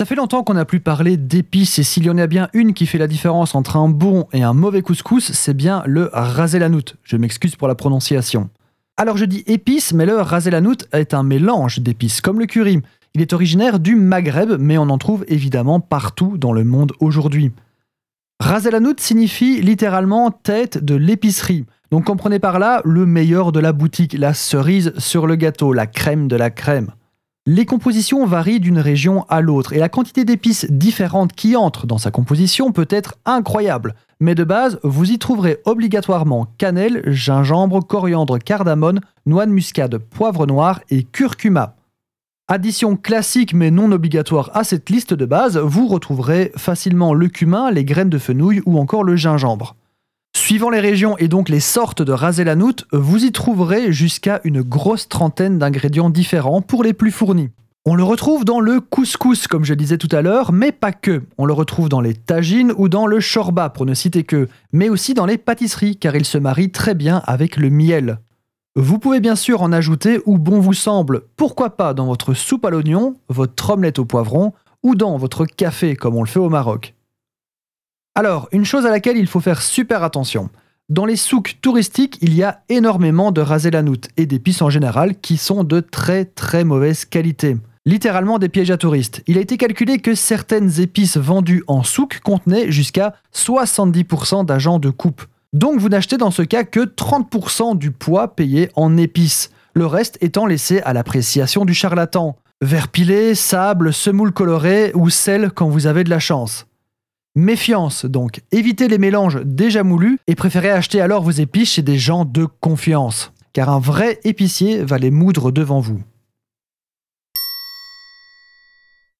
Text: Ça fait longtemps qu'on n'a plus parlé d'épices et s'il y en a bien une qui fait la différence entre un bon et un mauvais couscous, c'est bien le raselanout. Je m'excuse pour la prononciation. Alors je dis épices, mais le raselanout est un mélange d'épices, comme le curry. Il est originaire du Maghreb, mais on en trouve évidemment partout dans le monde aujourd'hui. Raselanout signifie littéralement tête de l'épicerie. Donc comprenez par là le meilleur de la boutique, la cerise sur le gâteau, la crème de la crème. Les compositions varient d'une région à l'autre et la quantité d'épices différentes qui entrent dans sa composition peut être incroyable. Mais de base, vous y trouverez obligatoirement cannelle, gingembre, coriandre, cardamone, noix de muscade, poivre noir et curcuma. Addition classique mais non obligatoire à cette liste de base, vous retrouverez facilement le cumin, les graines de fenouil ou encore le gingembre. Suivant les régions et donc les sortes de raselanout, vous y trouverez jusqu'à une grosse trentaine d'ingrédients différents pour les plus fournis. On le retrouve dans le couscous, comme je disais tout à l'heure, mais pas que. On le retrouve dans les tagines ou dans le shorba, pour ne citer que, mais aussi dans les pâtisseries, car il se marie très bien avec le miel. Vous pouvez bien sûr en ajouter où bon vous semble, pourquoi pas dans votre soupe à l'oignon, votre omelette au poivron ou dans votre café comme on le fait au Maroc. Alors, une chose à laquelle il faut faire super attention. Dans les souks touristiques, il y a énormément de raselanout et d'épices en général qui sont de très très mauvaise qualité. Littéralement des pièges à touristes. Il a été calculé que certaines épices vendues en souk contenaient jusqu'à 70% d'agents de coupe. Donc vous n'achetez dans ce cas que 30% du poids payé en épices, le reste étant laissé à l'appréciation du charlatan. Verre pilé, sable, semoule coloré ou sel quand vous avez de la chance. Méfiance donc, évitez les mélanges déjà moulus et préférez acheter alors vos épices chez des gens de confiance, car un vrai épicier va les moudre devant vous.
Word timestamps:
Ça 0.00 0.06
fait 0.06 0.14
longtemps 0.14 0.44
qu'on 0.44 0.54
n'a 0.54 0.64
plus 0.64 0.80
parlé 0.80 1.18
d'épices 1.18 1.78
et 1.78 1.82
s'il 1.82 2.06
y 2.06 2.08
en 2.08 2.16
a 2.16 2.26
bien 2.26 2.48
une 2.54 2.72
qui 2.72 2.86
fait 2.86 2.96
la 2.96 3.06
différence 3.06 3.54
entre 3.54 3.76
un 3.76 3.90
bon 3.90 4.28
et 4.32 4.42
un 4.42 4.54
mauvais 4.54 4.80
couscous, 4.80 5.32
c'est 5.32 5.52
bien 5.52 5.82
le 5.84 6.08
raselanout. 6.14 6.96
Je 7.02 7.18
m'excuse 7.18 7.54
pour 7.54 7.68
la 7.68 7.74
prononciation. 7.74 8.48
Alors 8.96 9.18
je 9.18 9.26
dis 9.26 9.44
épices, 9.46 9.92
mais 9.92 10.06
le 10.06 10.16
raselanout 10.16 10.86
est 10.92 11.12
un 11.12 11.22
mélange 11.22 11.80
d'épices, 11.80 12.22
comme 12.22 12.40
le 12.40 12.46
curry. 12.46 12.80
Il 13.12 13.20
est 13.20 13.34
originaire 13.34 13.78
du 13.78 13.94
Maghreb, 13.94 14.56
mais 14.58 14.78
on 14.78 14.88
en 14.88 14.96
trouve 14.96 15.26
évidemment 15.28 15.80
partout 15.80 16.38
dans 16.38 16.54
le 16.54 16.64
monde 16.64 16.92
aujourd'hui. 17.00 17.52
Raselanout 18.40 19.00
signifie 19.00 19.60
littéralement 19.60 20.30
tête 20.30 20.82
de 20.82 20.94
l'épicerie. 20.94 21.66
Donc 21.90 22.06
comprenez 22.06 22.38
par 22.38 22.58
là 22.58 22.80
le 22.86 23.04
meilleur 23.04 23.52
de 23.52 23.60
la 23.60 23.74
boutique, 23.74 24.14
la 24.14 24.32
cerise 24.32 24.94
sur 24.96 25.26
le 25.26 25.36
gâteau, 25.36 25.74
la 25.74 25.86
crème 25.86 26.26
de 26.26 26.36
la 26.36 26.48
crème. 26.48 26.90
Les 27.46 27.64
compositions 27.64 28.26
varient 28.26 28.60
d'une 28.60 28.78
région 28.78 29.24
à 29.30 29.40
l'autre 29.40 29.72
et 29.72 29.78
la 29.78 29.88
quantité 29.88 30.26
d'épices 30.26 30.66
différentes 30.70 31.32
qui 31.32 31.56
entrent 31.56 31.86
dans 31.86 31.96
sa 31.96 32.10
composition 32.10 32.70
peut 32.70 32.86
être 32.90 33.14
incroyable. 33.24 33.94
Mais 34.20 34.34
de 34.34 34.44
base, 34.44 34.78
vous 34.82 35.10
y 35.10 35.18
trouverez 35.18 35.58
obligatoirement 35.64 36.48
cannelle, 36.58 37.02
gingembre, 37.06 37.80
coriandre, 37.80 38.38
cardamone, 38.38 39.00
noix 39.24 39.46
de 39.46 39.52
muscade, 39.52 39.96
poivre 39.96 40.46
noir 40.46 40.82
et 40.90 41.02
curcuma. 41.02 41.76
Addition 42.46 42.96
classique 42.96 43.54
mais 43.54 43.70
non 43.70 43.90
obligatoire 43.90 44.50
à 44.52 44.62
cette 44.62 44.90
liste 44.90 45.14
de 45.14 45.24
base, 45.24 45.56
vous 45.56 45.88
retrouverez 45.88 46.52
facilement 46.56 47.14
le 47.14 47.28
cumin, 47.28 47.70
les 47.70 47.86
graines 47.86 48.10
de 48.10 48.18
fenouil 48.18 48.60
ou 48.66 48.78
encore 48.78 49.04
le 49.04 49.16
gingembre. 49.16 49.76
Suivant 50.50 50.70
les 50.70 50.80
régions 50.80 51.16
et 51.18 51.28
donc 51.28 51.48
les 51.48 51.60
sortes 51.60 52.02
de 52.02 52.10
raselanout, 52.10 52.84
vous 52.90 53.24
y 53.24 53.30
trouverez 53.30 53.92
jusqu'à 53.92 54.40
une 54.42 54.62
grosse 54.62 55.08
trentaine 55.08 55.60
d'ingrédients 55.60 56.10
différents 56.10 56.60
pour 56.60 56.82
les 56.82 56.92
plus 56.92 57.12
fournis. 57.12 57.50
On 57.84 57.94
le 57.94 58.02
retrouve 58.02 58.44
dans 58.44 58.58
le 58.58 58.80
couscous, 58.80 59.46
comme 59.46 59.64
je 59.64 59.74
disais 59.74 59.96
tout 59.96 60.08
à 60.10 60.22
l'heure, 60.22 60.50
mais 60.50 60.72
pas 60.72 60.90
que. 60.90 61.22
On 61.38 61.44
le 61.44 61.52
retrouve 61.52 61.88
dans 61.88 62.00
les 62.00 62.14
tagines 62.14 62.72
ou 62.76 62.88
dans 62.88 63.06
le 63.06 63.20
shorba, 63.20 63.68
pour 63.68 63.86
ne 63.86 63.94
citer 63.94 64.24
que, 64.24 64.48
mais 64.72 64.88
aussi 64.88 65.14
dans 65.14 65.24
les 65.24 65.38
pâtisseries, 65.38 65.96
car 65.96 66.16
il 66.16 66.24
se 66.24 66.36
marie 66.36 66.72
très 66.72 66.96
bien 66.96 67.22
avec 67.26 67.56
le 67.56 67.70
miel. 67.70 68.18
Vous 68.74 68.98
pouvez 68.98 69.20
bien 69.20 69.36
sûr 69.36 69.62
en 69.62 69.70
ajouter 69.70 70.18
où 70.26 70.36
bon 70.36 70.58
vous 70.58 70.74
semble, 70.74 71.22
pourquoi 71.36 71.76
pas 71.76 71.94
dans 71.94 72.06
votre 72.06 72.34
soupe 72.34 72.64
à 72.64 72.70
l'oignon, 72.70 73.14
votre 73.28 73.70
omelette 73.70 74.00
au 74.00 74.04
poivron 74.04 74.52
ou 74.82 74.96
dans 74.96 75.16
votre 75.16 75.46
café 75.46 75.94
comme 75.94 76.16
on 76.16 76.24
le 76.24 76.28
fait 76.28 76.40
au 76.40 76.50
Maroc. 76.50 76.96
Alors, 78.14 78.48
une 78.52 78.64
chose 78.64 78.86
à 78.86 78.90
laquelle 78.90 79.16
il 79.16 79.26
faut 79.26 79.40
faire 79.40 79.62
super 79.62 80.02
attention. 80.02 80.50
Dans 80.88 81.04
les 81.04 81.14
souks 81.14 81.58
touristiques, 81.62 82.18
il 82.20 82.34
y 82.34 82.42
a 82.42 82.62
énormément 82.68 83.30
de 83.30 83.40
raselanout 83.40 84.08
et 84.16 84.26
d'épices 84.26 84.60
en 84.60 84.70
général 84.70 85.20
qui 85.20 85.36
sont 85.36 85.62
de 85.62 85.78
très 85.78 86.24
très 86.24 86.64
mauvaise 86.64 87.04
qualité. 87.04 87.56
Littéralement 87.86 88.40
des 88.40 88.48
pièges 88.48 88.72
à 88.72 88.76
touristes. 88.76 89.22
Il 89.28 89.38
a 89.38 89.40
été 89.40 89.56
calculé 89.56 89.98
que 89.98 90.16
certaines 90.16 90.80
épices 90.80 91.16
vendues 91.16 91.62
en 91.68 91.84
souk 91.84 92.20
contenaient 92.24 92.72
jusqu'à 92.72 93.14
70% 93.32 94.44
d'agents 94.44 94.80
de 94.80 94.90
coupe. 94.90 95.22
Donc 95.52 95.78
vous 95.78 95.88
n'achetez 95.88 96.16
dans 96.16 96.32
ce 96.32 96.42
cas 96.42 96.64
que 96.64 96.80
30% 96.80 97.78
du 97.78 97.92
poids 97.92 98.34
payé 98.34 98.70
en 98.74 98.96
épices, 98.96 99.50
le 99.74 99.86
reste 99.86 100.18
étant 100.20 100.46
laissé 100.46 100.80
à 100.82 100.92
l'appréciation 100.92 101.64
du 101.64 101.74
charlatan. 101.74 102.36
Verre 102.60 102.88
pilé, 102.88 103.36
sable, 103.36 103.92
semoule 103.92 104.32
coloré 104.32 104.90
ou 104.94 105.08
sel 105.08 105.50
quand 105.52 105.68
vous 105.68 105.86
avez 105.86 106.02
de 106.02 106.10
la 106.10 106.18
chance. 106.18 106.66
Méfiance 107.40 108.04
donc, 108.04 108.42
évitez 108.52 108.86
les 108.86 108.98
mélanges 108.98 109.40
déjà 109.46 109.82
moulus 109.82 110.18
et 110.26 110.34
préférez 110.34 110.68
acheter 110.68 111.00
alors 111.00 111.22
vos 111.22 111.30
épices 111.30 111.72
chez 111.72 111.80
des 111.80 111.96
gens 111.96 112.26
de 112.26 112.44
confiance, 112.44 113.32
car 113.54 113.70
un 113.70 113.80
vrai 113.80 114.20
épicier 114.24 114.84
va 114.84 114.98
les 114.98 115.10
moudre 115.10 115.50
devant 115.50 115.80
vous. 115.80 116.02